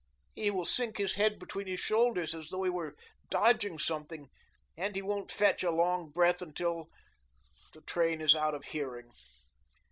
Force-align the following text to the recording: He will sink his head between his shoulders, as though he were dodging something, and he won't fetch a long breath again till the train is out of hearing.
He 0.33 0.49
will 0.49 0.65
sink 0.65 0.97
his 0.97 1.13
head 1.13 1.37
between 1.37 1.67
his 1.67 1.79
shoulders, 1.79 2.33
as 2.33 2.49
though 2.49 2.63
he 2.63 2.71
were 2.71 2.95
dodging 3.29 3.77
something, 3.77 4.31
and 4.75 4.95
he 4.95 5.03
won't 5.03 5.29
fetch 5.29 5.61
a 5.63 5.69
long 5.69 6.09
breath 6.09 6.41
again 6.41 6.55
till 6.55 6.87
the 7.73 7.81
train 7.81 8.19
is 8.19 8.33
out 8.35 8.55
of 8.55 8.63
hearing. 8.65 9.11